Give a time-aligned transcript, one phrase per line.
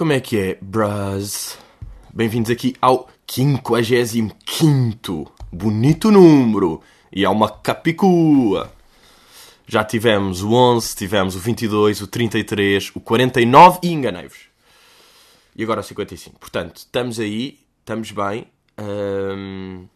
[0.00, 1.58] Como é que é, bros?
[2.10, 6.80] Bem-vindos aqui ao 55 bonito número
[7.12, 8.72] e há uma capicua.
[9.66, 14.38] Já tivemos o 11, tivemos o 22, o 33, o 49 e enganei-vos.
[15.54, 16.40] E agora o 55.
[16.40, 18.46] Portanto, estamos aí, estamos bem.
[18.80, 19.86] Hum,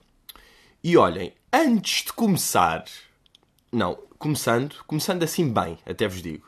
[0.82, 2.84] E olhem, antes de começar,
[3.72, 6.44] não, começando, começando assim bem, até vos digo,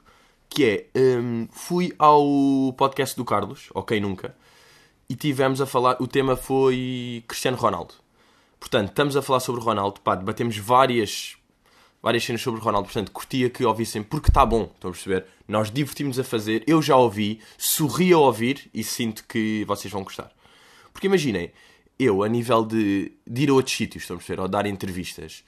[0.56, 4.34] que é, hum, fui ao podcast do Carlos, ok nunca,
[5.06, 7.92] e tivemos a falar, o tema foi Cristiano Ronaldo.
[8.59, 11.37] Portanto, estamos a falar sobre Ronaldo, pá, debatemos várias,
[12.02, 15.27] várias cenas sobre Ronaldo, portanto, curtia que ouvissem, porque está bom, estão a perceber?
[15.47, 20.05] Nós divertimos a fazer, eu já ouvi, sorri a ouvir e sinto que vocês vão
[20.05, 20.33] gostar.
[20.91, 21.52] Porque imaginem,
[21.98, 25.45] eu, a nível de, de ir a outros sítios, estão a perceber, ou dar entrevistas,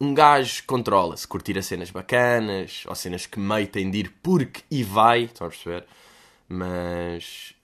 [0.00, 4.62] um gajo controla-se, curtir as cenas bacanas, ou cenas que meio tem de ir porque
[4.70, 5.84] e vai, estão a perceber?
[6.48, 7.54] Mas.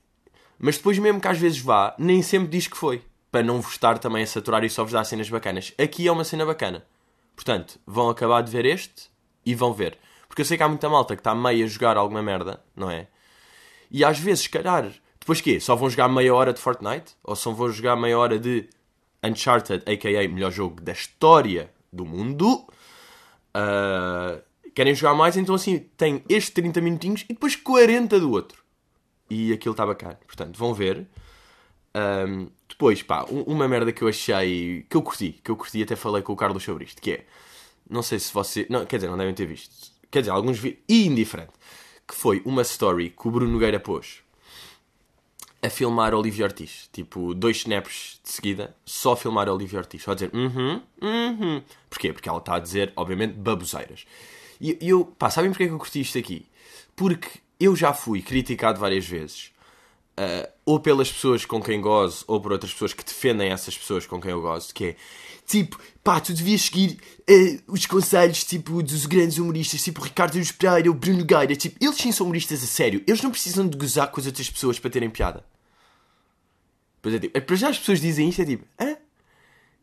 [0.58, 3.02] Mas depois, mesmo que às vezes vá, nem sempre diz que foi.
[3.32, 5.72] Para não vos estar também a saturar e só vos dar cenas bacanas.
[5.78, 6.84] Aqui é uma cena bacana.
[7.34, 9.10] Portanto, vão acabar de ver este
[9.44, 9.98] e vão ver.
[10.28, 12.90] Porque eu sei que há muita malta que está meio a jogar alguma merda, não
[12.90, 13.08] é?
[13.90, 15.58] E às vezes, calhar, depois quê?
[15.60, 17.14] Só vão jogar meia hora de Fortnite?
[17.22, 18.68] Ou só vão jogar meia hora de
[19.22, 20.28] Uncharted, a.k.a.
[20.28, 22.66] melhor jogo da história do mundo?
[23.54, 24.38] Ah,
[24.74, 25.36] querem jogar mais?
[25.36, 28.62] Então assim, tem estes 30 minutinhos e depois 40 do outro.
[29.30, 30.18] E aquilo está bacana.
[30.26, 31.06] Portanto, vão ver.
[31.94, 34.86] Ahm, depois, pá, um- uma merda que eu achei...
[34.88, 35.40] Que eu curti.
[35.42, 37.00] Que eu curti até falei com o Carlos sobre isto.
[37.02, 37.26] Que é...
[37.88, 38.66] Não sei se você...
[38.70, 39.90] Não, quer dizer, não devem ter visto.
[40.10, 40.80] Quer dizer, alguns vi...
[40.88, 41.52] E indiferente.
[42.06, 44.18] Que foi uma story que o Bruno Nogueira pôs
[45.62, 46.88] a filmar Olivia Ortiz.
[46.92, 50.02] Tipo, dois snaps de seguida, só a filmar Olivia Ortiz.
[50.02, 51.62] Só a dizer, uhum, uhum.
[51.88, 52.12] Porquê?
[52.12, 54.06] Porque ela está a dizer, obviamente, baboseiras.
[54.60, 56.46] E eu, pá, sabem porque é que eu curti isto aqui?
[56.94, 57.28] Porque
[57.60, 59.50] eu já fui criticado várias vezes,
[60.16, 64.06] ah, ou pelas pessoas com quem gozo, ou por outras pessoas que defendem essas pessoas
[64.06, 64.96] com quem eu gozo, que é,
[65.46, 66.98] tipo, pá, tu devias seguir
[67.28, 71.96] ah, os conselhos, tipo, dos grandes humoristas, tipo, Ricardo Pereira, o Bruno Nogueira, tipo, eles
[71.96, 74.90] sim são humoristas a sério, eles não precisam de gozar com as outras pessoas para
[74.90, 75.44] terem piada.
[77.06, 78.96] Pois é, tipo, é, para já as pessoas dizem isto, é tipo, hã?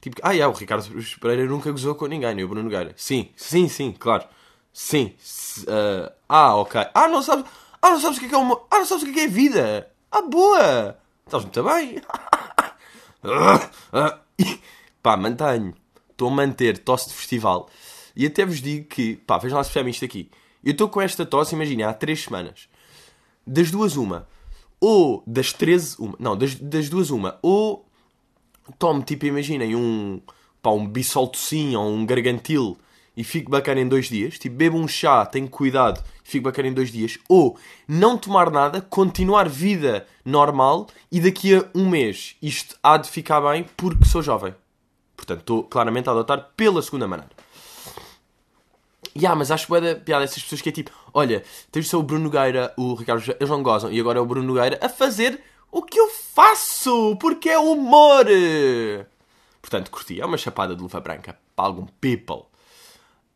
[0.02, 0.86] Tipo, ah, é, o Ricardo
[1.22, 2.94] Pereira nunca gozou com ninguém, nem o Bruno Nogueira.
[2.98, 4.26] Sim, sim, sim, claro.
[4.74, 5.14] Sim.
[5.18, 5.66] se-
[6.28, 6.82] ah, ok.
[6.94, 7.46] Ah, não sabes,
[7.82, 9.14] ah, não sabes o que é, que é uma, ah, não sabes o que é,
[9.14, 9.90] que é vida.
[10.12, 11.00] Ah, boa.
[11.26, 12.02] Estás muito bem.
[13.26, 14.20] Ah, ah,
[15.02, 15.74] pá, mantenho.
[16.12, 17.70] Estou a manter tosse de festival.
[18.14, 20.30] E até vos digo que, pá, vejam lá se percebem isto aqui.
[20.62, 22.68] Eu estou com esta tosse, imagina, há três semanas.
[23.48, 24.28] Das duas, uma.
[24.86, 26.14] Ou das 13, uma.
[26.20, 27.40] Não, das, das duas, uma.
[27.42, 27.86] Ou
[28.78, 30.20] tomo, tipo, imaginem, um,
[30.62, 32.78] pá, um bisoltocinho ou um gargantil
[33.16, 34.38] e fico bacana em dois dias.
[34.38, 37.18] Tipo, bebo um chá, tenho cuidado e fico bacana em dois dias.
[37.30, 37.58] Ou
[37.88, 43.40] não tomar nada, continuar vida normal e daqui a um mês isto há de ficar
[43.40, 44.54] bem porque sou jovem.
[45.16, 47.32] Portanto, estou claramente a adotar pela segunda maneira.
[49.16, 52.26] Ya, mas acho da piada essas pessoas que é tipo, olha, tens só o Bruno
[52.26, 55.40] Nogueira, o Ricardo, eles não gozam, e agora é o Bruno Nogueira a fazer
[55.72, 58.26] o que eu faço, porque é humor.
[59.62, 62.46] Portanto, curti, é uma chapada de luva branca para algum people.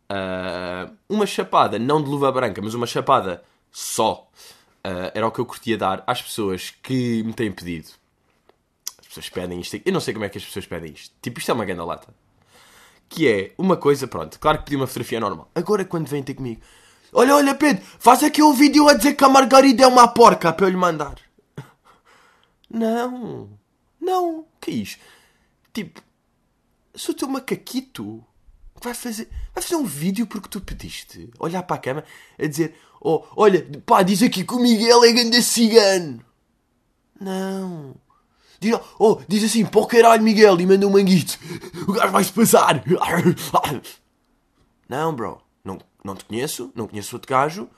[0.10, 4.28] Ah, uma chapada, não de luva branca, mas uma chapada só,
[4.84, 7.90] ah, era o que eu curtia dar às pessoas que me têm pedido.
[9.00, 11.14] As pessoas pedem isto, eu não sei como é que as pessoas pedem isto.
[11.22, 12.14] Tipo, isto é uma grande lata
[13.10, 15.50] que é uma coisa, pronto, claro que pedi uma fotografia normal.
[15.56, 16.62] Agora quando vem ter comigo,
[17.14, 20.52] olha, olha Pedro, faz aqui um vídeo a dizer que a Margarida é uma porca
[20.54, 21.16] para eu lhe mandar.
[22.70, 23.50] Não,
[24.08, 25.02] não, que é isto?
[25.74, 26.02] Tipo,
[26.96, 28.24] sou teu macaquito.
[28.82, 31.30] Vai fazer, vai fazer um vídeo porque tu pediste.
[31.40, 32.04] Olhar para a cama
[32.40, 36.24] a dizer, oh, olha, pá, diz aqui que o Miguel é grande cigano.
[37.20, 37.96] Não.
[38.60, 41.38] Diz, oh, diz assim, pô caralho Miguel, e manda um manguito.
[41.88, 42.84] O gajo vai-se passar.
[44.90, 45.42] Não, bro.
[45.64, 47.70] Não, não te conheço, não conheço outro gajo.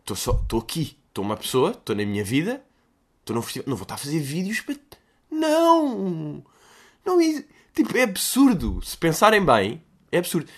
[0.00, 0.96] Estou só, estou aqui.
[1.08, 2.62] Estou uma pessoa, estou na minha vida.
[3.20, 3.68] Estou num festival.
[3.68, 4.74] Não vou estar a fazer vídeos para...
[5.30, 6.42] Não.
[7.04, 7.44] Não, é-
[7.74, 8.82] tipo, é absurdo.
[8.82, 10.48] Se pensarem bem, é absurdo.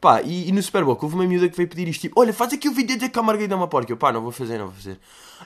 [0.00, 2.32] Pá, e, e no Super Bowl houve uma miúda que veio pedir isto, tipo, olha,
[2.32, 3.92] faz aqui o vídeo dizer que a Margarida é uma porca.
[3.92, 4.98] Eu, pá, não vou fazer, não vou fazer.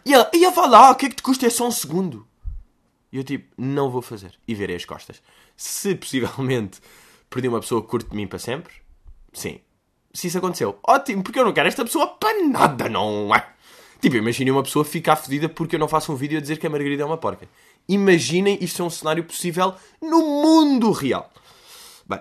[0.05, 1.47] E ela, e ela vai lá, o que é que te custa?
[1.47, 2.27] É só um segundo.
[3.13, 4.35] E eu tipo, não vou fazer.
[4.47, 5.23] E verei as costas.
[5.57, 6.81] Se possivelmente
[7.31, 8.75] perdi uma pessoa que curte de mim para sempre,
[9.33, 9.61] sim.
[10.13, 13.47] Se isso aconteceu, ótimo, porque eu não quero esta pessoa para nada, não é?
[14.01, 16.67] Tipo, imaginem uma pessoa ficar fodida porque eu não faço um vídeo a dizer que
[16.67, 17.49] a Margarida é uma porca.
[17.89, 21.31] Imaginem isto é um cenário possível no mundo real.
[22.07, 22.21] Bem,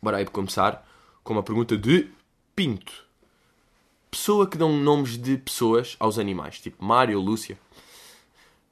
[0.00, 0.86] bora aí começar
[1.24, 2.08] com uma pergunta de
[2.54, 3.04] Pinto.
[4.10, 7.58] Pessoa que dão nomes de pessoas aos animais, tipo Mário, Lúcia.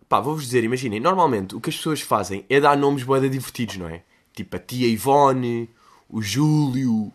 [0.09, 3.77] Pá, vou-vos dizer, imaginem, normalmente o que as pessoas fazem é dar nomes boeda divertidos,
[3.77, 4.03] não é?
[4.35, 5.69] Tipo a tia Ivone,
[6.09, 7.13] o Júlio,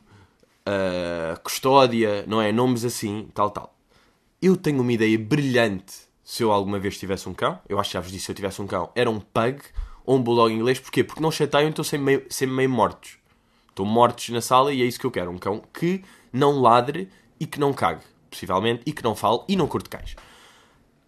[0.66, 2.52] a Custódia, não é?
[2.52, 3.76] Nomes assim, tal, tal.
[4.42, 5.94] Eu tenho uma ideia brilhante
[6.24, 7.60] se eu alguma vez tivesse um cão.
[7.68, 9.62] Eu acho que já vos disse, se eu tivesse um cão, era um pug
[10.06, 10.80] ou um bulldog inglês.
[10.80, 11.04] Porquê?
[11.04, 13.18] Porque não chateiam e estão sempre meio, sempre meio mortos.
[13.70, 15.32] Estão mortos na sala e é isso que eu quero.
[15.32, 19.56] Um cão que não ladre e que não cague, possivelmente, e que não fale e
[19.56, 20.16] não curte cães.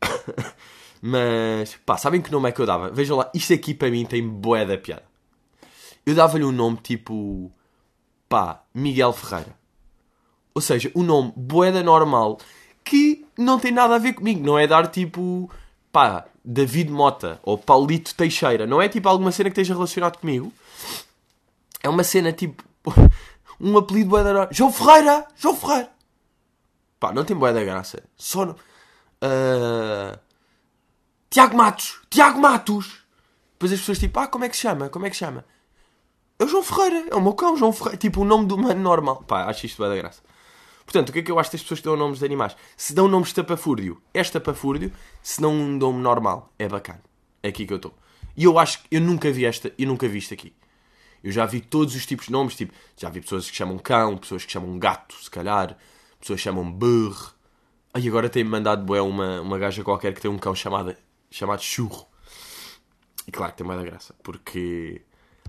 [1.07, 2.90] Mas, pá, sabem que nome é que eu dava?
[2.90, 5.04] Vejam lá, isto aqui para mim tem boé da piada.
[6.04, 7.52] Eu dava-lhe um nome tipo,
[8.28, 9.56] pá, Miguel Ferreira.
[10.56, 12.40] Ou seja, um nome boeda normal
[12.84, 14.44] que não tem nada a ver comigo.
[14.44, 15.48] Não é dar tipo,
[15.92, 18.66] pá, David Mota ou Paulito Teixeira.
[18.66, 20.52] Não é tipo alguma cena que esteja relacionado comigo.
[21.84, 22.63] É uma cena tipo,
[23.62, 24.50] um apelido boeda normal.
[24.52, 25.28] João Ferreira!
[25.36, 25.92] João Ferreira!
[27.00, 28.02] Pá, não tem boeda graça.
[28.18, 28.56] Só.
[29.22, 30.25] Uh...
[31.36, 32.00] Tiago Matos!
[32.10, 33.04] Tiago Matos!
[33.52, 34.88] Depois as pessoas tipo, ah, como é que se chama?
[34.88, 35.44] Como é que se chama?
[36.40, 37.98] É o João Ferreira, é o meu cão, João Ferreira.
[37.98, 39.22] Tipo, o nome do humano normal.
[39.28, 40.22] Pá, acho isto bem da graça.
[40.86, 42.56] Portanto, o que é que eu acho das pessoas que dão nomes de animais?
[42.78, 44.94] Se dão nomes de tapafúrdio, é tapafúrdio.
[45.22, 47.04] Se dão um nome normal, é bacana.
[47.44, 47.94] É aqui que eu estou.
[48.38, 50.56] E eu acho que eu nunca vi esta, eu nunca vi isto aqui.
[51.22, 54.16] Eu já vi todos os tipos de nomes, tipo, já vi pessoas que chamam cão,
[54.16, 55.76] pessoas que chamam gato, se calhar,
[56.18, 57.34] pessoas que chamam burro.
[57.94, 60.96] Aí agora tem-me mandado bué uma, uma gaja qualquer que tem um cão chamado,
[61.30, 62.07] chamado churro.
[63.27, 65.01] E claro que tem mais da graça, porque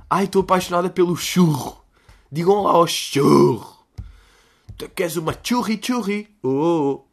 [0.08, 1.84] Ai, estou apaixonada pelo churro.
[2.31, 3.84] Digam lá ao churro.
[4.78, 6.28] Tu queres uma churri churri?
[6.43, 7.05] Oh, oh, oh.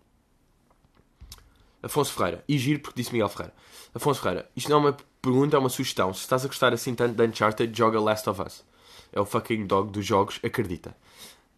[1.82, 2.44] Afonso Ferreira.
[2.48, 3.54] E giro porque disse Miguel Ferreira.
[3.96, 4.48] Afonso Ferreira.
[4.56, 6.14] Isto não é uma pergunta, é uma sugestão.
[6.14, 8.64] Se estás a gostar assim tanto de Uncharted, joga Last of Us.
[9.12, 10.96] É o fucking dog dos jogos, acredita.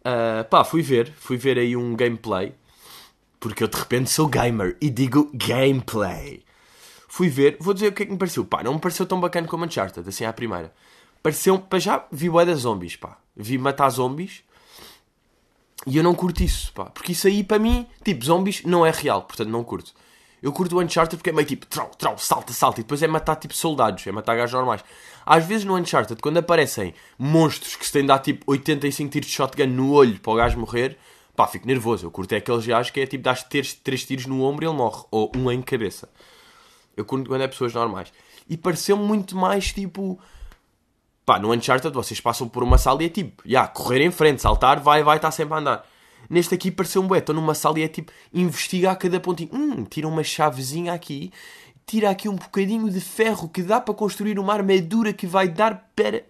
[0.01, 1.11] Uh, pá, fui ver.
[1.17, 2.53] Fui ver aí um gameplay.
[3.41, 6.45] Porque eu de repente sou gamer e digo gameplay.
[7.15, 7.57] Fui ver.
[7.59, 8.43] Vou dizer o que é que me pareceu.
[8.45, 10.73] Pá, não me pareceu tão bacana como Uncharted, assim à primeira
[11.25, 13.17] pareceu para já vi bué de zombies, pá.
[13.35, 14.43] Vi matar zombies
[15.87, 16.85] e eu não curto isso, pá.
[16.85, 19.91] Porque isso aí para mim, tipo, zombies não é real, portanto não curto.
[20.39, 23.07] Eu curto o Uncharted porque é meio tipo, trau, trau, salta, salta, e depois é
[23.07, 24.83] matar tipo soldados, é matar gajos normais.
[25.25, 29.27] Às vezes no Uncharted, quando aparecem monstros que se têm de dar tipo 85 tiros
[29.27, 30.95] de shotgun no olho para o gajo morrer,
[31.35, 32.05] pá, fico nervoso.
[32.05, 34.77] Eu curto é aqueles gajos que é tipo, dar 3 tiros no ombro e ele
[34.77, 36.07] morre, ou um em cabeça.
[36.95, 38.11] Eu curto quando é pessoas normais.
[38.47, 40.19] E pareceu muito mais tipo
[41.25, 44.11] Pá, no Uncharted vocês passam por uma sala e é tipo, já, yeah, correr em
[44.11, 45.87] frente, saltar, vai, vai, está sempre a andar.
[46.29, 49.49] Neste aqui pareceu um bué, estou numa sala e é tipo, investigar cada pontinho.
[49.51, 51.31] Hum, tira uma chavezinha aqui,
[51.85, 55.89] tira aqui um bocadinho de ferro que dá para construir uma armadura que vai dar
[55.95, 56.23] para...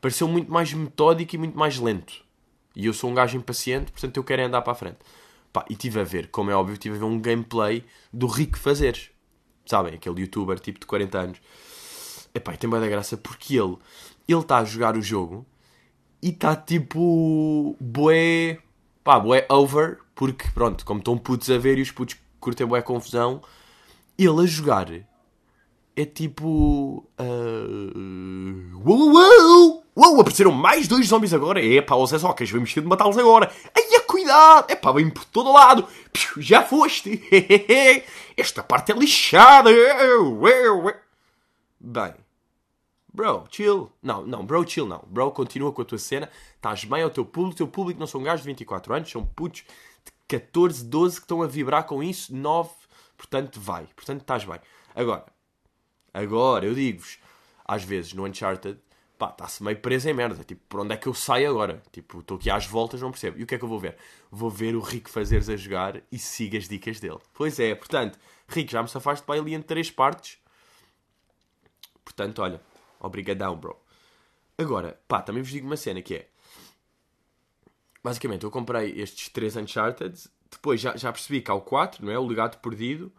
[0.00, 2.24] Pareceu muito mais metódico e muito mais lento.
[2.74, 4.98] E eu sou um gajo impaciente, portanto eu quero andar para a frente.
[5.52, 8.58] Pá, e tive a ver, como é óbvio, tive a ver um gameplay do Rico
[8.58, 9.11] Fazeres.
[9.72, 9.94] Sabem?
[9.94, 11.38] Aquele youtuber tipo de 40 anos.
[12.34, 13.78] Epá, e tem bem da graça porque ele
[14.28, 15.46] ele está a jogar o jogo
[16.22, 17.74] e está tipo.
[17.80, 18.58] Bué.
[19.02, 22.82] pá, bué over, porque pronto, como estão putos a ver e os putos curtem bué
[22.82, 23.40] confusão,
[24.18, 24.88] ele a jogar
[25.96, 27.08] é tipo.
[27.18, 28.78] Uh...
[28.84, 30.20] Uou, uou, uou!
[30.20, 31.64] Apareceram mais dois zombies agora!
[31.64, 33.50] É pá, os exocas, vamos ter de matá-los agora!
[34.32, 34.70] Cuidado!
[34.70, 35.86] É pá, vem por todo lado!
[36.38, 37.22] Já foste!
[38.36, 39.70] Esta parte é lixada!
[41.78, 42.14] Bem,
[43.14, 43.92] Bro, chill.
[44.02, 45.04] Não, não, bro, chill não.
[45.06, 46.30] Bro, continua com a tua cena.
[46.56, 47.54] Estás bem ao teu público.
[47.54, 49.64] O teu público não são gajos de 24 anos, são putos
[50.02, 52.34] de 14, 12 que estão a vibrar com isso.
[52.34, 52.70] 9,
[53.18, 53.86] portanto, vai.
[53.94, 54.58] Portanto, estás bem.
[54.94, 55.26] Agora,
[56.14, 57.18] agora, eu digo-vos,
[57.66, 58.80] às vezes no Uncharted,
[59.26, 60.42] pá, está-se meio preso em merda.
[60.44, 61.82] Tipo, por onde é que eu saio agora?
[61.92, 63.38] Tipo, estou aqui às voltas, não percebo.
[63.38, 63.96] E o que é que eu vou ver?
[64.30, 67.18] Vou ver o Rico fazeres a jogar e siga as dicas dele.
[67.34, 70.38] Pois é, portanto, Rico, já me safaste para ali em três partes.
[72.04, 72.60] Portanto, olha,
[73.02, 73.76] Obrigadão, bro.
[74.56, 76.28] Agora, pá, também vos digo uma cena que é.
[78.02, 80.16] Basicamente, eu comprei estes três Uncharted.
[80.48, 82.18] Depois já, já percebi que há o 4, não é?
[82.18, 83.12] O legado perdido.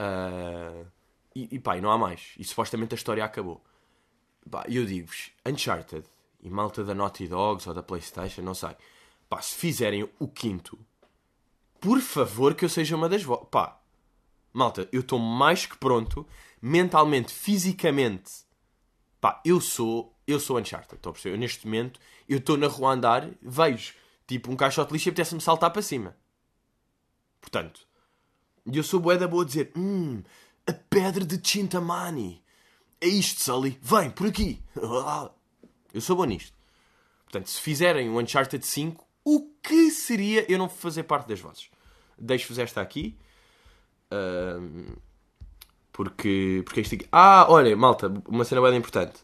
[0.00, 0.86] Uh,
[1.34, 2.32] e, e pá, e não há mais.
[2.38, 3.62] E supostamente a história acabou.
[4.50, 6.04] Pá, eu digo-vos, Uncharted
[6.40, 8.76] e malta da Naughty Dogs ou da PlayStation, não sei.
[9.28, 10.78] Pá, se fizerem o quinto,
[11.80, 13.46] por favor que eu seja uma das vozes.
[13.50, 13.80] Pá,
[14.52, 16.26] malta, eu estou mais que pronto,
[16.60, 18.46] mentalmente, fisicamente
[19.26, 21.34] Pá, eu sou, eu sou Uncharted, estou a perceber?
[21.34, 21.98] Eu, neste momento,
[22.28, 25.72] eu estou na rua a andar, vejo, tipo, um caixote de lixo e apetece-me saltar
[25.72, 26.16] para cima.
[27.40, 27.80] Portanto,
[28.72, 30.22] eu sou bué da boa a dizer, hum,
[30.64, 32.40] a pedra de Chintamani.
[33.00, 33.78] É isto, Sully.
[33.82, 34.62] Vem, por aqui.
[35.92, 36.52] Eu sou bom nisto.
[37.24, 41.68] Portanto, se fizerem um Uncharted 5, o que seria eu não fazer parte das vozes?
[42.18, 43.16] Deixo-vos esta aqui.
[44.12, 44.96] Uh,
[45.92, 47.06] Porque, porque isto aqui...
[47.10, 49.18] Ah, olha, malta, uma cena bem importante.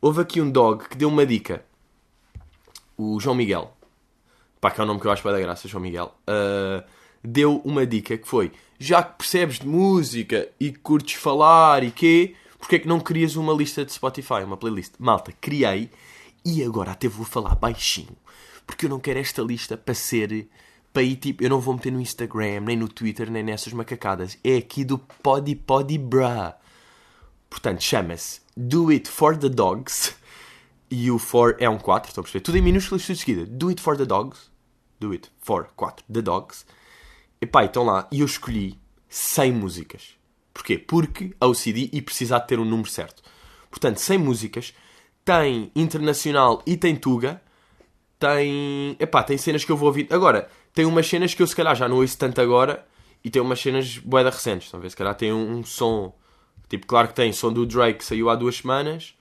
[0.00, 1.64] Houve aqui um dog que deu uma dica.
[2.96, 3.76] O João Miguel.
[4.60, 6.14] Pá, que é o nome que eu acho bem da graça, João Miguel.
[6.22, 6.82] Uh,
[7.22, 8.50] deu uma dica que foi...
[8.78, 12.34] Já que percebes de música e curtes falar e quê...
[12.66, 14.94] Porquê é que não crias uma lista de Spotify, uma playlist?
[14.98, 15.88] Malta, criei
[16.44, 18.16] e agora até vou falar baixinho.
[18.66, 20.48] Porque eu não quero esta lista para ser
[20.92, 24.36] para ir tipo, eu não vou meter no Instagram, nem no Twitter, nem nessas macacadas.
[24.42, 26.58] É aqui do Podi Podi Bra.
[27.48, 30.16] Portanto, chama-se Do It For The Dogs.
[30.90, 32.42] E o for é um 4, estão a perceber?
[32.42, 33.46] Tudo em minúsculas, tudo de seguida.
[33.46, 34.50] Do It For The Dogs.
[34.98, 36.66] Do It For 4 The Dogs.
[37.40, 38.08] E pá, estão lá.
[38.10, 38.76] E eu escolhi
[39.08, 40.15] 100 músicas.
[40.56, 40.78] Porquê?
[40.78, 43.22] Porque a OCD e precisar de ter um número certo.
[43.68, 44.72] Portanto, 100 músicas.
[45.22, 47.42] Tem Internacional e tem Tuga.
[48.18, 48.96] Tem...
[48.98, 50.08] Epá, tem cenas que eu vou ouvir.
[50.10, 52.86] Agora, tem umas cenas que eu se calhar já não ouço tanto agora
[53.22, 54.72] e tem umas cenas boeda recentes.
[54.72, 54.88] Ver?
[54.88, 56.16] Se calhar tem um, um, som.
[56.70, 59.14] Tipo, claro que tem som do Drake que saiu há duas semanas,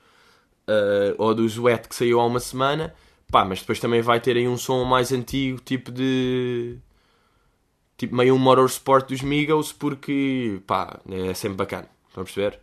[0.70, 2.96] uh, ou do Sweat que saiu há uma semana,
[3.30, 6.78] pá, mas depois também vai ter aí um som mais antigo, tipo de.
[7.98, 11.88] Tipo meio um motorsport dos Migos, porque pá, é sempre bacana.
[12.08, 12.60] Estão a perceber?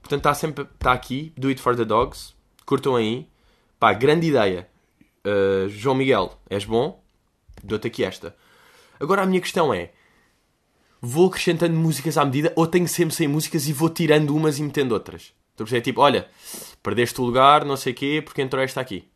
[0.00, 0.64] Portanto, está sempre.
[0.64, 2.34] Está aqui, Do It for the Dogs.
[2.66, 3.26] Curtam aí.
[3.78, 4.68] Pá, grande ideia.
[5.24, 7.02] Uh, João Miguel, és bom?
[7.62, 8.34] Dou-te aqui esta.
[9.00, 9.90] Agora a minha questão é:
[11.00, 14.62] vou acrescentando músicas à medida ou tenho sempre sem músicas e vou tirando umas e
[14.62, 15.34] metendo outras?
[15.50, 15.82] Estou a perceber?
[15.82, 16.28] Tipo, olha,
[16.82, 19.08] perdeste o lugar, não sei o quê, porque entrou esta aqui.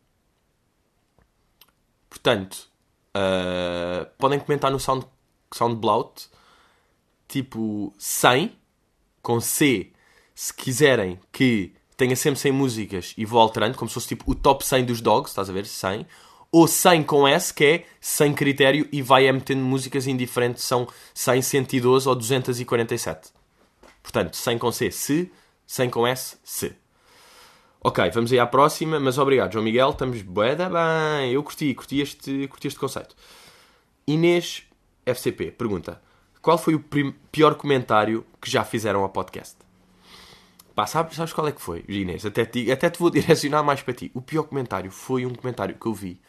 [2.09, 2.69] Portanto,
[3.17, 5.07] uh, podem comentar no Sound,
[5.57, 6.29] SoundBlout,
[7.29, 8.57] tipo 100,
[9.23, 9.93] com C,
[10.35, 14.35] se quiserem que tenha sempre 100 músicas e vou alterando, como se fosse tipo o
[14.35, 15.67] top 100 dos dogs, estás a ver?
[15.67, 16.07] 100
[16.51, 21.41] ou 100 com S, que é sem critério e vai metendo músicas indiferentes, são 100,
[21.43, 23.31] 112 ou 247.
[24.03, 25.33] Portanto, 100 com C, se,
[25.67, 26.75] 100 com S, se.
[27.81, 31.33] Ok, vamos aí à próxima, mas obrigado, João Miguel, estamos bué bem.
[31.33, 33.17] Eu curti, curti este, curti este conceito.
[34.07, 34.65] Inês
[35.05, 36.01] FCP pergunta:
[36.41, 36.85] Qual foi o
[37.31, 39.57] pior comentário que já fizeram ao podcast?
[40.75, 42.25] Pá, sabes, sabes qual é que foi, Inês?
[42.25, 44.11] Até te, até te vou direcionar mais para ti.
[44.15, 46.21] O pior comentário foi um comentário que eu vi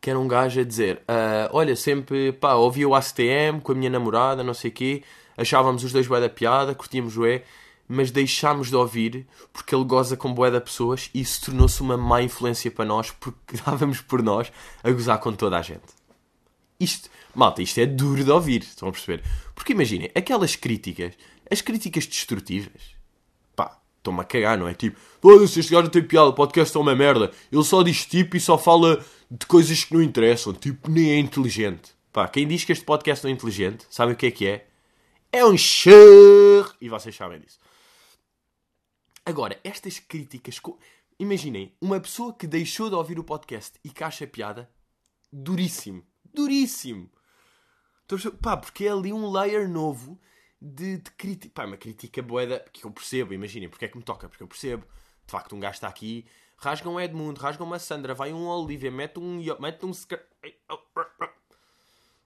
[0.00, 3.74] que era um gajo a dizer: uh, Olha, sempre, pá, ouvi o ACTM com a
[3.74, 5.02] minha namorada, não sei o quê,
[5.36, 7.42] achávamos os dois bué da piada, curtíamos o E,
[7.88, 11.96] mas deixámos de ouvir porque ele goza com bué da pessoas e isso tornou-se uma
[11.96, 14.52] má influência para nós porque dávamos por nós
[14.82, 16.05] a gozar com toda a gente.
[16.78, 19.22] Isto, malta, isto é duro de ouvir, estão a perceber?
[19.54, 21.14] Porque imaginem, aquelas críticas,
[21.50, 22.96] as críticas destrutivas
[24.06, 24.74] Estou-me a cagar, não é?
[24.74, 27.32] Tipo, foda-se, este gajo não tem piada, o podcast é uma merda.
[27.50, 30.52] Ele só diz tipo e só fala de coisas que não interessam.
[30.52, 31.90] Tipo, nem é inteligente.
[32.12, 34.68] Pá, quem diz que este podcast não é inteligente, sabe o que é que é?
[35.32, 36.72] É um churro!
[36.80, 37.58] E vocês sabem disso.
[39.24, 40.60] Agora, estas críticas.
[41.18, 44.70] Imaginem, uma pessoa que deixou de ouvir o podcast e que piada,
[45.32, 46.04] duríssimo.
[46.36, 47.10] Duríssimo.
[48.42, 50.20] Pá, porque é ali um layer novo
[50.60, 51.52] de, de crítica.
[51.54, 54.46] Pá, uma crítica boeda que eu percebo, imaginem, porque é que me toca, porque eu
[54.46, 54.84] percebo.
[55.24, 56.26] De facto, um gajo está aqui,
[56.58, 59.42] rasga um Edmundo, rasga uma Sandra, vai um Olivia, mete um.
[59.58, 59.92] mete um.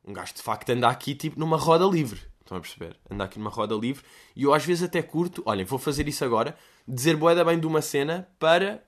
[0.05, 2.21] Um gajo de facto anda aqui tipo numa roda livre.
[2.41, 2.99] Estão a perceber?
[3.09, 6.25] Anda aqui numa roda livre e eu às vezes até curto, olhem, vou fazer isso
[6.25, 6.57] agora,
[6.89, 8.85] dizer boeda bem de uma cena para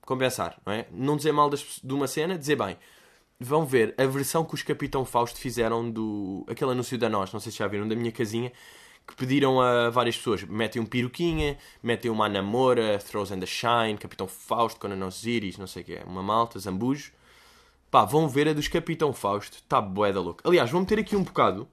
[0.00, 0.88] compensar, não é?
[0.90, 2.78] Não dizer mal de uma cena, dizer bem
[3.40, 6.44] vão ver a versão que os Capitão Fausto fizeram do.
[6.48, 8.52] aquele anúncio da nós, não sei se já viram, da minha casinha,
[9.06, 10.42] que pediram a várias pessoas.
[10.44, 15.66] Metem um peruquinha, metem uma namora, Throws and the Shine, Capitão Fausto, Conan Osiris, não
[15.66, 17.12] sei o que é, uma malta, Zambujo.
[17.90, 20.46] Pá, vão ver a dos Capitão Fausto, está bué da louca.
[20.46, 21.66] Aliás, vão meter aqui um bocado.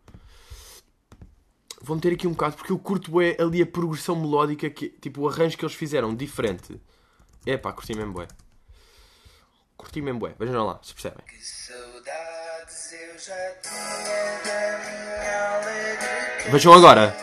[1.82, 5.22] Vou meter aqui um bocado porque eu curto bué ali a progressão melódica, que, tipo
[5.22, 6.80] o arranjo que eles fizeram, diferente.
[7.46, 8.28] É pá, curti mesmo bué.
[9.86, 11.24] Curti mesmo bué, vejam lá, se percebem.
[11.28, 16.52] Que saudades eu já tinha da minha alegria.
[16.52, 17.16] Vejam agora.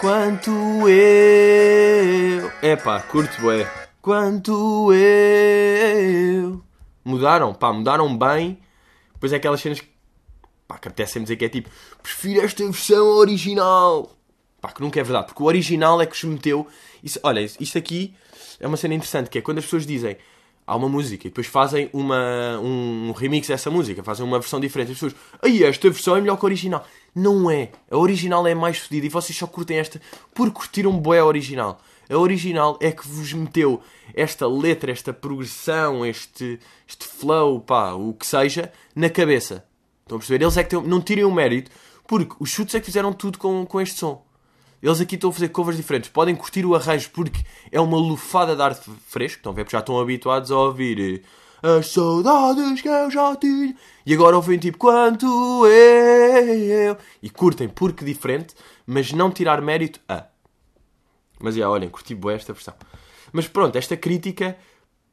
[0.00, 2.50] Quanto eu.
[2.62, 3.70] Epá, curto bué.
[4.00, 6.64] Quanto eu.
[7.04, 8.58] Mudaram, pá, mudaram bem.
[9.12, 9.92] Depois é aquelas cenas que.
[10.66, 11.68] Pá, que apetece dizer que é tipo.
[12.02, 14.16] Prefiro esta versão original.
[14.58, 16.66] Pá, que nunca é verdade, porque o original é que os meteu.
[17.04, 18.16] Isso, olha, isto aqui
[18.58, 20.16] é uma cena interessante, que é quando as pessoas dizem
[20.66, 24.92] há uma música e depois fazem uma, um remix dessa música, fazem uma versão diferente.
[24.92, 26.86] As pessoas, aí esta versão é melhor que a original.
[27.14, 27.70] Não é.
[27.90, 30.00] A original é mais fodida e vocês só curtem esta
[30.34, 31.80] por curtiram bué a original.
[32.08, 33.80] A original é que vos meteu
[34.14, 39.64] esta letra, esta progressão, este, este flow, pá, o que seja, na cabeça.
[40.02, 40.44] Estão a perceber?
[40.44, 41.70] Eles é que têm, não tirem o mérito
[42.06, 44.24] porque os chutes é que fizeram tudo com, com este som.
[44.82, 46.10] Eles aqui estão a fazer covers diferentes.
[46.10, 49.38] Podem curtir o arranjo porque é uma lufada de ar fresco.
[49.38, 49.64] Estão a ver?
[49.64, 51.22] Porque já estão habituados a ouvir
[51.62, 53.76] eh, as saudades que eu já tinha.
[54.04, 55.24] E agora ouvem tipo quanto
[55.66, 56.96] eu.
[57.22, 60.26] E curtem porque diferente, mas não tirar mérito a.
[61.38, 62.74] Mas já, olhem, curti boa esta versão.
[63.32, 64.56] Mas pronto, esta crítica,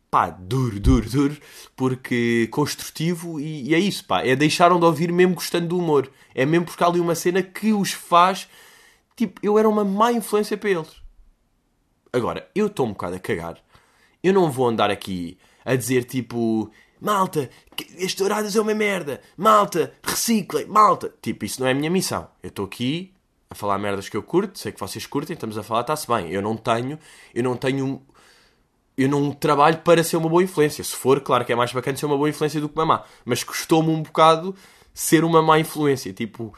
[0.09, 1.37] pá, duro, duro, duro,
[1.75, 4.25] porque construtivo e, e é isso, pá.
[4.25, 6.09] É deixaram de ouvir mesmo gostando do humor.
[6.33, 8.47] É mesmo porque há ali uma cena que os faz
[9.19, 10.95] Tipo, eu era uma má influência para eles.
[12.13, 13.57] Agora, eu estou um bocado a cagar.
[14.23, 16.71] Eu não vou andar aqui a dizer tipo,
[17.01, 17.49] malta,
[18.01, 21.13] as touradas é uma merda, malta, reciclem, malta.
[21.21, 22.29] Tipo, isso não é a minha missão.
[22.41, 23.13] Eu estou aqui
[23.49, 26.31] a falar merdas que eu curto, sei que vocês curtem, estamos a falar, está-se bem.
[26.31, 26.97] Eu não tenho,
[27.35, 28.01] eu não tenho,
[28.97, 30.81] eu não trabalho para ser uma boa influência.
[30.81, 33.03] Se for, claro que é mais bacana ser uma boa influência do que uma má.
[33.25, 34.55] Mas custou-me um bocado
[34.93, 36.13] ser uma má influência.
[36.13, 36.53] Tipo,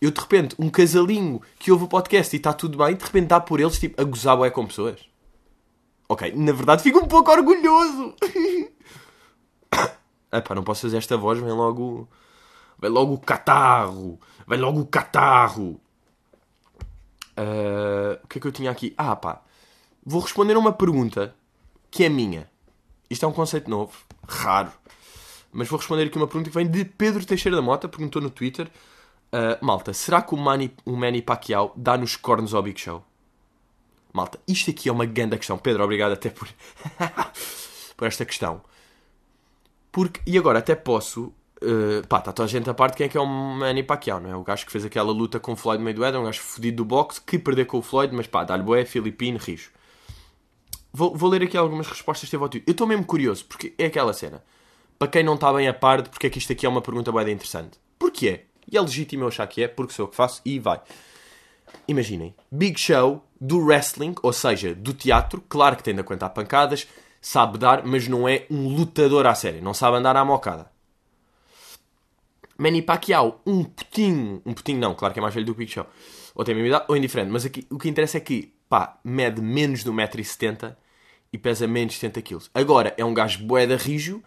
[0.00, 3.26] eu de repente, um casalinho que ouve o podcast e está tudo bem, de repente
[3.26, 5.00] dá por eles tipo, a gozar é com pessoas.
[6.08, 8.14] Ok, na verdade fico um pouco orgulhoso.
[10.32, 12.08] Epá, não posso fazer esta voz, vem logo.
[12.80, 14.20] Vem logo o catarro.
[14.46, 15.80] Vem logo o catarro.
[17.36, 18.94] Uh, o que é que eu tinha aqui?
[18.96, 19.42] Ah, pá.
[20.04, 21.34] Vou responder a uma pergunta
[21.90, 22.48] que é minha.
[23.10, 23.92] Isto é um conceito novo,
[24.26, 24.72] raro.
[25.52, 28.30] Mas vou responder aqui uma pergunta que vem de Pedro Teixeira da Mota, perguntou no
[28.30, 28.70] Twitter.
[29.32, 33.04] Uh, malta, será que o Manny, o Manny Pacquiao dá nos cornos ao Big Show?
[34.12, 35.58] Malta, isto aqui é uma grande questão.
[35.58, 36.48] Pedro, obrigado até por,
[37.96, 38.62] por esta questão.
[39.92, 41.32] Porque, e agora até posso.
[41.60, 44.20] Uh, pá, está toda a gente a parte quem é que é o Manny Pacquiao,
[44.20, 44.36] não é?
[44.36, 47.20] O gajo que fez aquela luta com o Floyd Mayweather, um gajo fodido do boxe,
[47.20, 49.70] que perdeu com o Floyd, mas pá, dá-lhe boé, filipino, rijo.
[50.92, 52.68] Vou, vou, ler aqui algumas respostas que teve ao Twitter.
[52.68, 54.42] Eu estou mesmo curioso, porque é aquela cena.
[54.98, 56.80] Para quem não está bem a par de porque é que isto aqui é uma
[56.80, 57.78] pergunta bem interessante.
[57.98, 58.46] Porquê?
[58.70, 60.80] E é legítimo eu achar que é, porque sou eu que faço e vai.
[61.86, 66.86] Imaginem, Big Show do wrestling, ou seja, do teatro, claro que tem de aguentar pancadas,
[67.20, 70.70] sabe dar, mas não é um lutador à série, não sabe andar à mocada.
[72.56, 75.72] Manny Pacquiao, um putinho, um putinho não, claro que é mais velho do que Big
[75.72, 75.86] Show,
[76.34, 78.98] ou tem a mesma idade, ou indiferente, mas aqui, o que interessa é que, pá,
[79.04, 80.74] mede menos de 1,70m
[81.32, 82.50] e pesa menos de 70kg.
[82.52, 84.22] Agora, é um gajo boeda rijo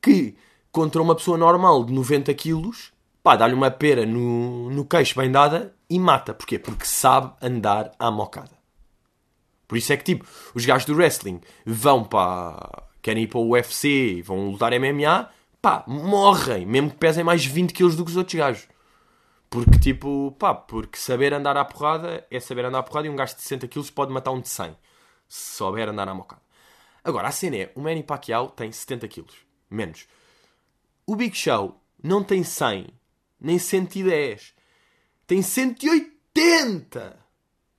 [0.00, 0.36] que,
[0.70, 2.93] contra uma pessoa normal de 90kg,
[3.24, 6.34] pá, dá-lhe uma pera no, no queixo bem dada e mata.
[6.34, 6.58] Porquê?
[6.58, 8.52] Porque sabe andar à mocada.
[9.66, 12.84] Por isso é que, tipo, os gajos do wrestling vão para.
[13.00, 17.72] querem ir para o UFC, vão lutar MMA, pá, morrem, mesmo que pesem mais 20
[17.72, 18.68] kg do que os outros gajos.
[19.48, 23.16] Porque, tipo, pá, porque saber andar à porrada é saber andar à porrada e um
[23.16, 24.76] gajo de 60 kg pode matar um de 100.
[25.26, 26.42] Se souber andar à mocada.
[27.02, 29.24] Agora, a cena é, o Manny Pacquiao tem 70 kg.
[29.70, 30.06] Menos.
[31.06, 32.88] O Big Show não tem 100
[33.44, 34.54] nem 110.
[35.26, 37.18] Tem 180.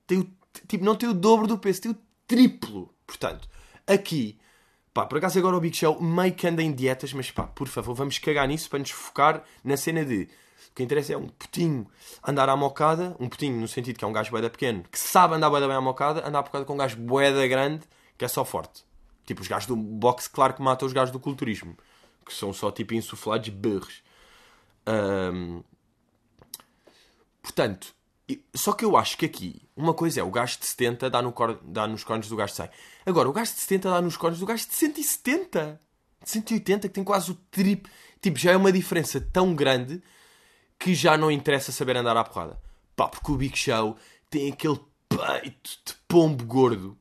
[0.07, 0.29] Tem o,
[0.67, 1.97] tipo, não tem o dobro do peso, tem o
[2.27, 2.93] triplo.
[3.05, 3.49] Portanto,
[3.87, 4.37] aqui,
[4.93, 7.67] pá, por acaso agora o Big Show meio que anda em dietas, mas pá, por
[7.67, 10.29] favor, vamos cagar nisso para nos focar na cena de.
[10.69, 11.87] O que interessa é um putinho
[12.25, 15.35] andar à mocada, um putinho no sentido que é um gajo boeda pequeno, que sabe
[15.35, 17.85] andar boeda bem à mocada, andar à mocada com um gajo boeda grande,
[18.17, 18.83] que é só forte.
[19.25, 21.77] Tipo, os gajos do boxe, claro que matam os gajos do culturismo,
[22.25, 24.03] que são só tipo insuflados berros.
[24.87, 25.63] Um,
[27.41, 27.95] portanto,
[28.53, 31.31] só que eu acho que aqui, uma coisa é o gajo de 70 dá, no
[31.31, 32.69] cor, dá nos cornos do gajo de 100.
[33.05, 35.79] Agora, o gajo de 70 dá nos cornos do gajo de 170.
[36.23, 37.91] De 180, que tem quase o triplo.
[38.19, 40.01] Tipo, já é uma diferença tão grande
[40.79, 42.59] que já não interessa saber andar à porrada.
[42.95, 43.95] Pá, porque o Big Show
[44.29, 46.97] tem aquele peito de pombo gordo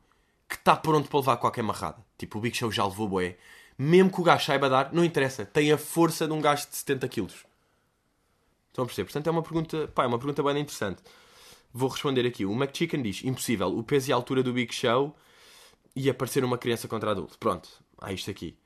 [0.48, 2.04] que está pronto para levar qualquer marrada.
[2.18, 3.36] Tipo, o Big Show já levou boé.
[3.78, 5.46] Mesmo que o gajo saiba dar, não interessa.
[5.46, 7.46] Tem a força de um gajo de 70 quilos.
[8.74, 9.04] Estão a perceber?
[9.04, 11.00] Portanto, é uma pergunta, pá, é uma pergunta bem interessante.
[11.72, 12.44] Vou responder aqui.
[12.44, 15.14] O McChicken diz: impossível, o peso e a altura do Big Show
[15.94, 17.38] e aparecer uma criança contra adulto.
[17.38, 17.68] Pronto,
[18.00, 18.58] há isto aqui.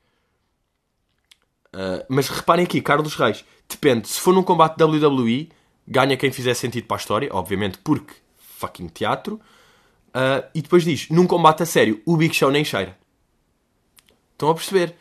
[1.67, 4.07] Uh, mas reparem aqui, Carlos Reis, depende.
[4.07, 5.51] Se for num combate WWE,
[5.87, 9.39] ganha quem fizer sentido para a história, obviamente, porque fucking teatro.
[10.07, 12.97] Uh, e depois diz: num combate a sério, o Big Show nem cheira.
[14.31, 14.95] Estão a perceber?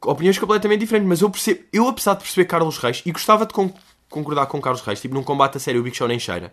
[0.00, 3.52] Opiniões completamente diferentes, mas eu percebo, eu apesar de perceber Carlos Reis e gostava de
[4.14, 6.52] concordar com Carlos Reis, tipo, num combate a sério o Big Show nem cheira.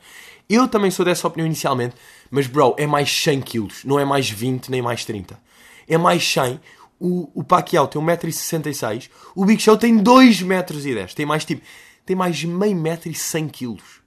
[0.49, 1.95] Eu também sou dessa opinião inicialmente,
[2.31, 5.39] mas bro, é mais 100 quilos, não é mais 20 nem mais 30.
[5.87, 6.59] É mais 100.
[6.99, 11.61] O, o Pacquiao tem 1,66m, o Big Show tem 2,10m, tem mais tipo,
[12.05, 14.01] tem mais meio metro e 100 quilos.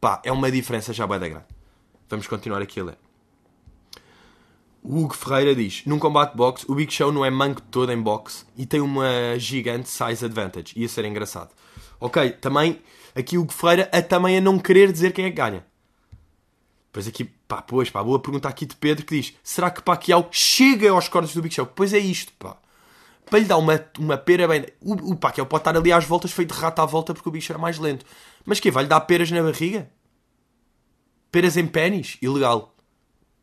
[0.00, 1.46] Pá, é uma diferença já bem da grande.
[2.08, 2.98] Vamos continuar aqui a ler.
[4.82, 8.00] O Hugo Ferreira diz: Num combate boxe, o Big Show não é manco todo em
[8.00, 10.72] boxe e tem uma gigante size advantage.
[10.74, 11.50] Ia ser engraçado.
[12.00, 12.80] Ok, também
[13.14, 15.64] aqui o Ferreira a também a não querer dizer quem é que ganha.
[16.92, 20.28] Pois aqui, pá, pois, pá, boa pergunta aqui de Pedro que diz: será que Pacquiao
[20.32, 21.66] chega aos cortes do Big Show?
[21.66, 22.56] Pois é isto, pá.
[23.26, 24.66] Para lhe dar uma, uma pera bem.
[24.80, 27.32] O, o Pacquiao pode estar ali às voltas feito de rato à volta porque o
[27.32, 28.04] bicho é mais lento.
[28.44, 29.88] Mas que Vai-lhe dar peras na barriga?
[31.30, 32.16] Peras em pênis?
[32.20, 32.74] Ilegal.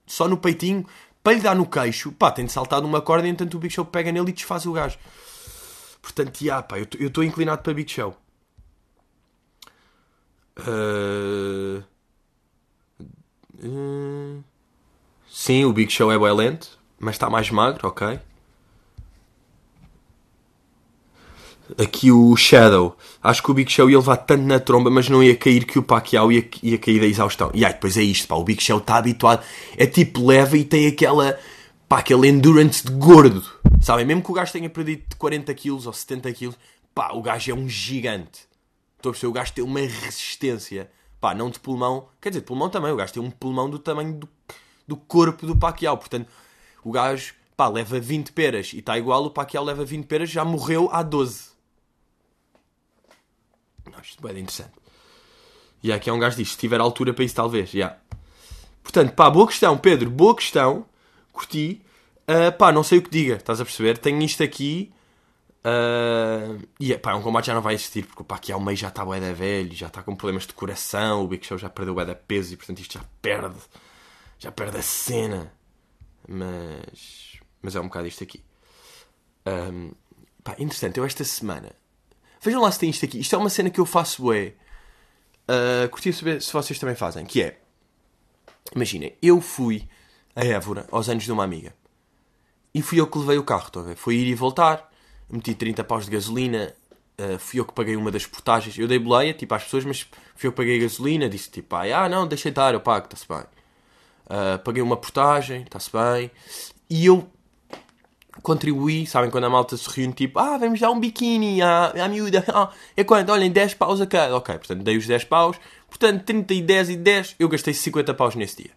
[0.05, 0.85] Só no peitinho?
[1.23, 3.73] Para lhe dar no queixo, pá, tem de saltar numa corda e entanto o Big
[3.73, 4.97] Show pega nele e desfaz o gajo.
[6.01, 8.15] Portanto, já, pá, eu estou inclinado para Big Show.
[10.59, 11.83] Uh...
[13.63, 14.43] Uh...
[15.29, 18.19] Sim, o Big Show é bem lento, mas está mais magro, ok.
[21.77, 22.97] Aqui o Shadow.
[23.21, 25.77] Acho que o Big Show ia levar tanto na tromba, mas não ia cair que
[25.77, 27.51] o Pacquiao ia, ia cair da exaustão.
[27.53, 28.35] E aí, depois é isto, pá.
[28.35, 29.43] O Big Show está habituado.
[29.77, 31.37] É tipo leve e tem aquela...
[31.89, 33.43] Pá, aquele endurance de gordo.
[33.81, 34.05] Sabem?
[34.05, 36.53] Mesmo que o gajo tenha perdido 40 kg ou 70 kg,
[36.93, 38.47] pá, o gajo é um gigante.
[38.97, 39.29] Estou a perceber?
[39.29, 40.91] O gajo tem uma resistência.
[41.19, 42.09] Pá, não de pulmão.
[42.19, 42.91] Quer dizer, de pulmão também.
[42.91, 44.29] O gajo tem um pulmão do tamanho do,
[44.87, 45.97] do corpo do Pacquiao.
[45.97, 46.27] Portanto,
[46.83, 49.23] o gajo, pá, leva 20 peras e está igual.
[49.25, 51.49] O Pacquiao leva 20 peras, já morreu há 12.
[53.91, 54.73] Não, isto é bem interessante.
[55.81, 57.73] E aqui é um gajo diz, se tiver altura para isso talvez.
[57.73, 57.97] Yeah.
[58.83, 60.85] Portanto, pá, boa questão, Pedro, boa questão.
[61.31, 61.81] Curti.
[62.27, 63.97] Uh, pá, não sei o que diga, estás a perceber?
[63.97, 64.91] Tenho isto aqui.
[65.67, 68.87] Uh, e pá, um combate já não vai existir, porque pá, aqui ao meio já
[68.87, 71.93] está bué da velho, já está com problemas de coração, o Big Show já perdeu
[71.93, 73.57] bué da peso e portanto isto já perde.
[74.39, 75.51] Já perde a cena.
[76.27, 77.39] Mas.
[77.61, 78.43] Mas é um bocado isto aqui.
[79.45, 79.91] Um,
[80.43, 81.71] pá, interessante, eu esta semana
[82.41, 83.19] Vejam lá se tem isto aqui.
[83.19, 84.53] Isto é uma cena que eu faço bué.
[85.49, 87.25] Uh, curtia saber se vocês também fazem.
[87.25, 87.59] Que é...
[88.75, 89.87] Imaginem, eu fui
[90.35, 91.73] a Évora aos anos de uma amiga.
[92.73, 93.95] E fui eu que levei o carro, estou a ver?
[93.95, 94.86] Foi ir e voltar.
[95.29, 96.73] Meti 30 paus de gasolina.
[97.19, 98.77] Uh, fui eu que paguei uma das portagens.
[98.77, 100.01] Eu dei boleia, tipo, às pessoas, mas
[100.35, 101.29] fui eu que paguei a gasolina.
[101.29, 103.43] Disse, tipo, ah, não, deixa estar, eu pago, está-se bem.
[104.25, 106.29] Uh, paguei uma portagem, está-se bem.
[106.89, 107.27] E eu
[108.41, 112.07] contribuí, sabem, quando a malta se reúne, tipo, ah, vamos dar um biquíni à, à
[112.07, 113.31] miúda, ah, é quanto?
[113.31, 114.35] Olhem, 10 paus a cada.
[114.35, 118.13] Ok, portanto, dei os 10 paus, portanto, 30 e 10 e 10, eu gastei 50
[118.13, 118.71] paus nesse dia.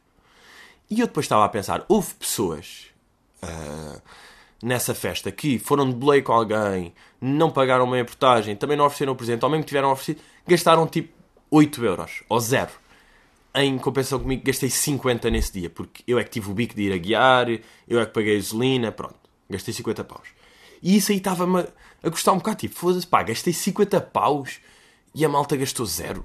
[0.89, 2.87] E eu depois estava a pensar, houve pessoas
[3.45, 4.01] uh,
[4.63, 8.85] nessa festa que foram de boleio com alguém, não pagaram bem a portagem, também não
[8.85, 11.13] ofereceram o presente, ou mesmo que tiveram oferecido, gastaram tipo
[11.51, 12.71] 8 euros, ou 0.
[13.55, 16.83] Em compensação comigo, gastei 50 nesse dia, porque eu é que tive o bico de
[16.83, 17.49] ir a guiar,
[17.89, 19.17] eu é que paguei a gasolina, pronto.
[19.49, 20.29] Gastei 50 paus.
[20.81, 21.67] E isso aí estava-me
[22.03, 22.59] a gostar um bocado.
[22.59, 24.61] Tipo, foda-se, pá, gastei 50 paus
[25.15, 26.25] e a malta gastou zero.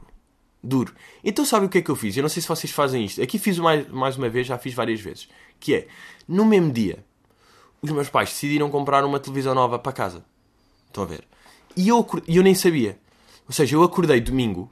[0.62, 0.94] Duro.
[1.24, 2.16] Então sabe o que é que eu fiz?
[2.16, 3.22] Eu não sei se vocês fazem isto.
[3.22, 5.28] Aqui fiz mais, mais uma vez, já fiz várias vezes.
[5.60, 5.88] Que é,
[6.28, 7.04] no mesmo dia,
[7.92, 10.24] os meus pais decidiram comprar uma televisão nova para casa.
[10.88, 11.24] Estão a ver?
[11.76, 12.98] E eu, eu nem sabia.
[13.48, 14.72] Ou seja, eu acordei domingo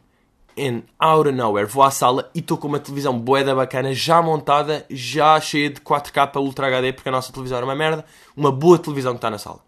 [0.57, 4.21] and out of nowhere, vou à sala e estou com uma televisão boeda bacana, já
[4.21, 8.05] montada, já cheia de 4K Ultra HD, porque a nossa televisão era uma merda.
[8.35, 9.59] Uma boa televisão que está na sala.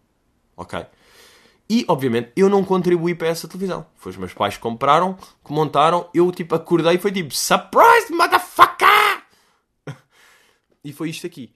[0.56, 0.86] Ok?
[1.68, 3.86] E, obviamente, eu não contribuí para essa televisão.
[3.96, 6.08] Foi os meus pais que compraram, que montaram.
[6.14, 9.24] Eu, tipo, acordei e foi tipo, Surprise, motherfucker!
[10.84, 11.52] e foi isto aqui.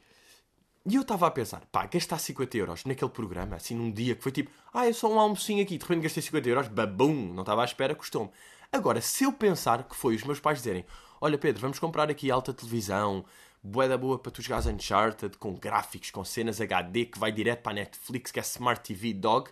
[0.89, 4.23] E eu estava a pensar, pá, gastar 50 euros naquele programa, assim, num dia que
[4.23, 7.43] foi tipo, ah, é só um almocinho aqui, de repente gastei 50 euros, babum, não
[7.43, 8.31] estava à espera, custou-me.
[8.71, 10.83] Agora, se eu pensar que foi os meus pais dizerem:
[11.21, 13.23] Olha, Pedro, vamos comprar aqui alta televisão,
[13.61, 17.73] boeda boa para tu jogares Uncharted, com gráficos, com cenas HD que vai direto para
[17.73, 19.51] a Netflix, que é Smart TV Dog,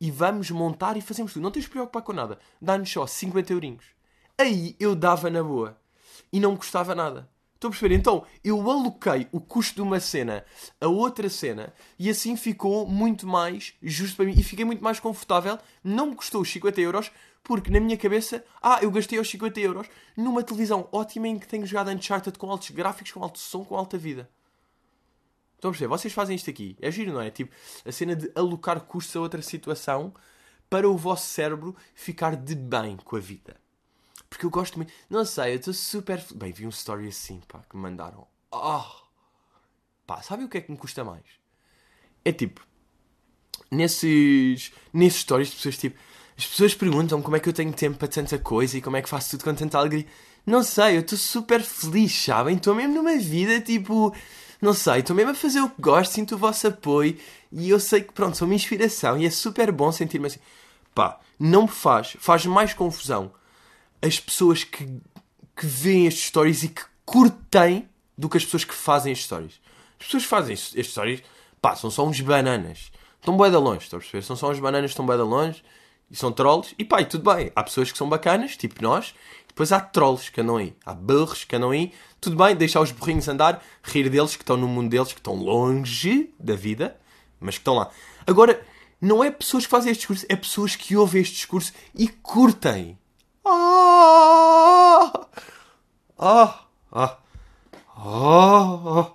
[0.00, 1.44] e vamos montar e fazemos tudo.
[1.44, 2.40] Não tens de preocupar com nada.
[2.60, 3.84] Dá-nos só 50 eurinhos.
[4.36, 5.78] Aí eu dava na boa.
[6.32, 7.28] E não me custava nada.
[7.60, 7.94] Estou a perceber?
[7.94, 10.46] Então, eu aloquei o custo de uma cena
[10.80, 14.98] a outra cena e assim ficou muito mais justo para mim e fiquei muito mais
[14.98, 15.58] confortável.
[15.84, 17.12] Não me custou os 50 euros
[17.44, 21.46] porque na minha cabeça, ah, eu gastei os 50 euros numa televisão ótima em que
[21.46, 24.30] tenho jogado Uncharted com altos gráficos, com alto som, com alta vida.
[25.56, 25.88] Estão a perceber?
[25.88, 26.78] Vocês fazem isto aqui.
[26.80, 27.30] É giro, não é?
[27.30, 30.14] Tipo, a cena de alocar custos a outra situação
[30.70, 33.59] para o vosso cérebro ficar de bem com a vida.
[34.30, 34.92] Porque eu gosto muito.
[35.10, 36.24] Não sei, eu estou super.
[36.36, 38.26] Bem, vi um story assim, pá, que me mandaram.
[38.52, 38.84] Oh!
[40.06, 41.24] Pá, sabe o que é que me custa mais?
[42.24, 42.64] É tipo.
[43.70, 44.72] Nesses.
[44.94, 45.98] Nesses stories, as pessoas tipo.
[46.38, 49.02] As pessoas perguntam como é que eu tenho tempo para tanta coisa e como é
[49.02, 50.06] que faço tudo com tanta alegria.
[50.46, 52.56] Não sei, eu estou super feliz, sabem?
[52.56, 54.14] Estou mesmo numa vida tipo.
[54.62, 57.18] Não sei, estou mesmo a fazer o que gosto, sinto o vosso apoio
[57.50, 60.38] e eu sei que, pronto, sou uma inspiração e é super bom sentir-me assim.
[60.94, 63.32] Pá, não me faz, faz mais confusão
[64.02, 64.86] as pessoas que,
[65.56, 69.60] que veem estes stories e que curtem do que as pessoas que fazem as stories.
[69.98, 71.22] As pessoas que fazem estes stories,
[71.60, 72.90] pá, são só uns bananas.
[73.18, 74.22] Estão bué de longe, estão a perceber?
[74.22, 75.62] São só uns bananas, estão bué de longe
[76.10, 76.74] e são trolls.
[76.78, 77.52] E pá, e tudo bem.
[77.54, 79.14] Há pessoas que são bacanas, tipo nós,
[79.50, 81.92] Depois há trolls que andam aí, há burros que andam aí.
[82.20, 85.34] Tudo bem, deixar os burrinhos andar, rir deles que estão no mundo deles, que estão
[85.34, 86.96] longe da vida,
[87.38, 87.90] mas que estão lá.
[88.26, 88.64] Agora,
[89.00, 92.98] não é pessoas que fazem este discurso, é pessoas que ouvem este discurso e curtem.
[93.44, 95.26] Ah!
[96.18, 96.66] Ah!
[96.92, 97.18] Ah!
[97.96, 99.12] Ah!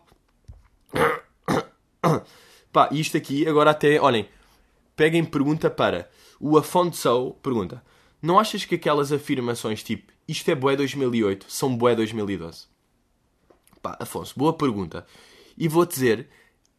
[2.71, 4.27] Pá, isto aqui agora até, olhem,
[4.95, 6.09] peguem pergunta para
[6.39, 7.83] o Afonso pergunta:
[8.21, 12.65] Não achas que aquelas afirmações tipo isto é boé 2008 são boé 2012?
[13.81, 15.05] Pá, Afonso, boa pergunta.
[15.55, 16.27] E vou dizer,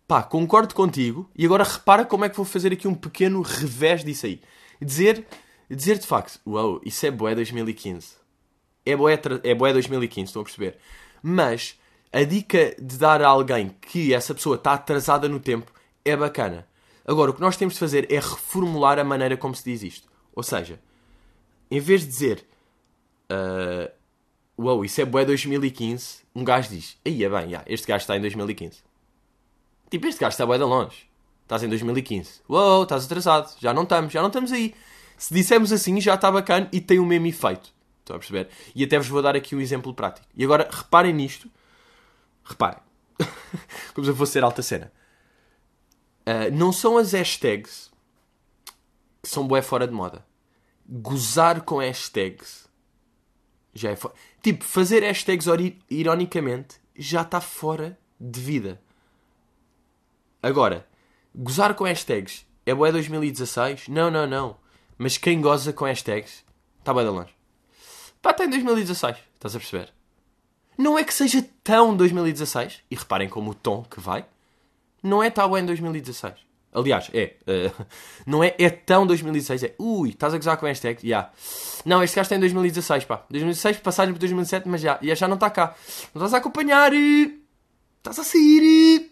[0.08, 1.30] pá, concordo contigo.
[1.36, 4.40] E agora repara como é que vou fazer aqui um pequeno revés disso aí.
[4.82, 5.24] Dizer,
[5.74, 8.14] dizer de facto, uau, wow, isso é boé 2015.
[8.84, 10.78] É boé, é boé 2015, estão a perceber?
[11.22, 11.78] Mas
[12.12, 15.72] a dica de dar a alguém que essa pessoa está atrasada no tempo
[16.04, 16.66] é bacana.
[17.04, 20.08] Agora, o que nós temos de fazer é reformular a maneira como se diz isto.
[20.34, 20.78] Ou seja,
[21.70, 22.46] em vez de dizer
[23.30, 23.90] uh,
[24.58, 28.20] Uou, isso é bué 2015, um gajo diz Aí é bem, este gajo está em
[28.20, 28.78] 2015.
[29.90, 31.08] Tipo, este gajo está bué de longe.
[31.42, 32.40] Estás em 2015.
[32.48, 33.54] Uou, estás atrasado.
[33.60, 34.74] Já não estamos, já não estamos aí.
[35.16, 37.74] Se dissermos assim, já está bacana e tem o mesmo efeito.
[38.00, 38.48] Estão a perceber?
[38.74, 40.26] E até vos vou dar aqui um exemplo prático.
[40.36, 41.50] E agora, reparem nisto.
[42.44, 42.78] Reparem.
[43.94, 44.92] Como se eu fosse ser alta cena.
[46.20, 47.90] Uh, não são as hashtags
[49.22, 50.24] que são bué fora de moda.
[50.88, 52.68] Gozar com hashtags
[53.74, 54.14] já é fora.
[54.40, 55.46] Tipo, fazer hashtags
[55.90, 58.80] ironicamente já está fora de vida.
[60.42, 60.86] Agora,
[61.34, 63.88] gozar com hashtags é bué 2016?
[63.88, 64.65] Não, não, não.
[64.98, 66.44] Mas quem goza com hashtags
[66.78, 67.34] está bem de longe.
[68.22, 69.16] Pá, está em 2016.
[69.34, 69.92] Estás a perceber?
[70.78, 72.82] Não é que seja tão 2016.
[72.90, 74.24] E reparem como o tom que vai
[75.02, 76.34] não é tal em 2016.
[76.72, 77.36] Aliás, é.
[77.42, 77.86] Uh,
[78.26, 79.62] não é, é tão 2016.
[79.62, 81.00] É, ui, estás a gozar com hashtag?
[81.00, 81.06] Já.
[81.06, 81.32] Yeah.
[81.84, 83.24] Não, este gajo está em 2016, pá.
[83.30, 84.98] 2016, passagem para 2007, mas já.
[85.00, 85.74] E já não está cá.
[86.14, 86.92] Não estás a acompanhar.
[86.92, 89.10] Estás a sair.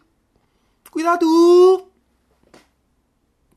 [0.91, 1.25] Cuidado.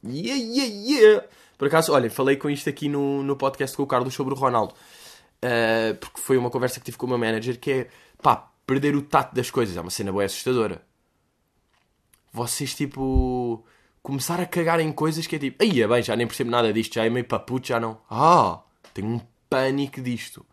[0.05, 1.27] Yeah, yeah, yeah.
[1.57, 4.37] Por acaso, olha, falei com isto aqui no, no podcast com o Carlos sobre o
[4.37, 4.73] Ronaldo.
[5.37, 7.87] Uh, porque foi uma conversa que tive com o meu manager que é,
[8.21, 9.75] pá, perder o tato das coisas.
[9.77, 10.81] É uma cena boa assustadora
[12.37, 13.65] vocês tipo
[14.03, 16.71] começar a cagar em coisas que é tipo, aí é bem, já nem percebo nada
[16.71, 17.99] disto, já é meio paputo, já não.
[18.09, 18.61] Ah,
[18.93, 20.45] tenho um pânico disto.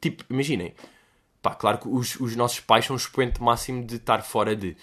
[0.00, 0.74] Tipo, imaginem,
[1.42, 4.76] pá, claro que os, os nossos pais são o expoente máximo de estar fora de.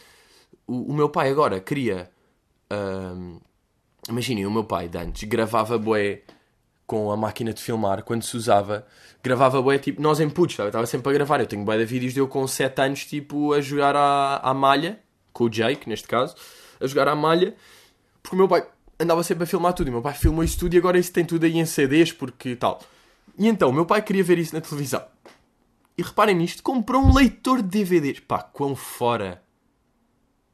[0.68, 2.12] O, o meu pai agora queria.
[2.72, 3.42] Uh,
[4.10, 6.22] imaginem, o meu pai de antes gravava boé
[6.86, 8.86] com a máquina de filmar, quando se usava,
[9.24, 11.40] gravava boé tipo, nós em putos, estava sempre a gravar.
[11.40, 14.54] Eu tenho boé de vídeos de eu com 7 anos, tipo, a jogar à, à
[14.54, 15.00] malha
[15.32, 16.36] com o Jake, neste caso,
[16.80, 17.56] a jogar à malha,
[18.22, 18.66] porque o meu pai
[19.00, 21.12] andava sempre a filmar tudo, e o meu pai filmou isso tudo e agora isso
[21.12, 22.80] tem tudo aí em CDs, porque tal.
[23.38, 25.04] E então, o meu pai queria ver isso na televisão.
[25.98, 28.20] E reparem nisto, comprou um leitor de DVDs.
[28.20, 29.44] Pá, quão fora.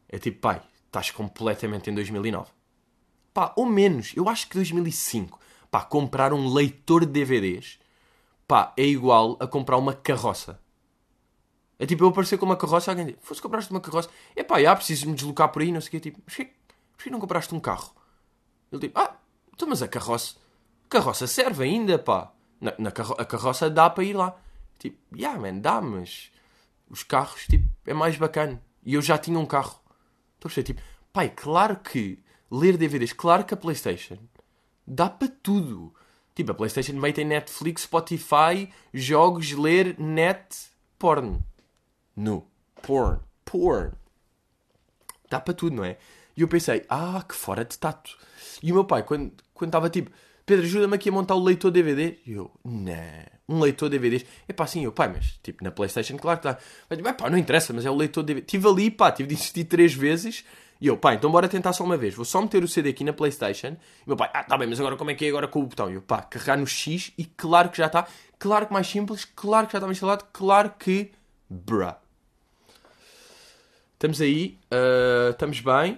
[0.08, 2.59] É tipo, pai, estás completamente em 2009.
[3.40, 5.40] Pá, ou menos, eu acho que 2005.
[5.72, 7.80] Pá, comprar um leitor de DVDs,
[8.46, 10.60] pá, é igual a comprar uma carroça.
[11.80, 14.10] É tipo eu aparecer com uma carroça alguém diz: Fosse compraste uma carroça?
[14.36, 16.00] É pá, já preciso me deslocar por aí, não sei o quê.
[16.02, 16.36] Tipo, mas
[16.98, 17.96] porquê não compraste um carro?
[18.70, 19.16] Ele tipo: Ah,
[19.56, 20.36] então, mas a carroça.
[20.90, 22.34] Carroça serve ainda, pá.
[22.60, 24.36] Na, na carro, a carroça dá para ir lá.
[24.78, 26.30] Tipo, yeah, man, dá, mas
[26.90, 28.62] os carros, tipo, é mais bacana.
[28.84, 29.80] E eu já tinha um carro.
[30.36, 30.82] Estou a perceber, tipo,
[31.14, 34.18] pai, claro que ler DVDs, claro que a PlayStation
[34.86, 35.94] dá para tudo.
[36.34, 41.44] Tipo, a PlayStation também tem Netflix, Spotify, jogos, ler, net, porno
[42.20, 42.46] no
[42.82, 43.92] porn, porn.
[45.30, 45.98] Dá para tudo, não é?
[46.36, 48.18] E eu pensei, ah, que fora de tato.
[48.62, 49.32] E o meu pai, quando
[49.62, 50.12] estava tipo,
[50.46, 52.18] Pedro, ajuda-me aqui a montar o leitor DVD.
[52.26, 52.94] E eu, não,
[53.48, 54.26] um leitor DVDs.
[54.48, 56.58] É pá, assim, eu, pai, mas tipo, na Playstation, claro que dá.
[56.90, 58.46] Mas, pá, não interessa, mas é o leitor DVD.
[58.46, 60.44] Estive ali, pá, tive de insistir três vezes.
[60.82, 62.16] E eu, pá, então bora tentar só uma vez.
[62.16, 63.76] Vou só meter o CD aqui na Playstation.
[64.06, 65.66] E meu pai, ah, tá bem, mas agora como é que é agora com o
[65.66, 65.92] botão?
[65.92, 68.08] E eu, pá, carregar no X e claro que já está.
[68.38, 71.12] Claro que mais simples, claro que já estava instalado, claro que,
[71.50, 71.96] bruh.
[73.94, 75.96] Estamos aí, uh, estamos bem.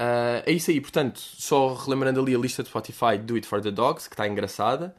[0.00, 3.60] Uh, é isso aí, portanto, só relembrando ali a lista do Spotify Do It For
[3.60, 4.94] The Dogs, que está engraçada.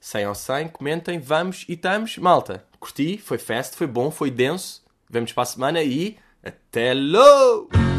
[0.00, 2.18] 100 ao 100, comentem, vamos e estamos.
[2.18, 4.84] Malta, curti, foi fast, foi bom, foi denso.
[5.10, 6.16] Vemos para a semana e
[6.48, 7.97] até logo!